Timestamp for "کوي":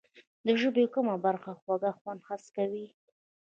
2.55-2.87